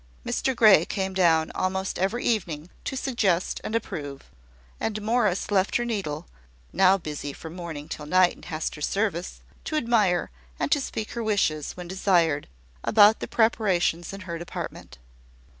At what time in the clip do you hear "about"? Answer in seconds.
12.83-13.19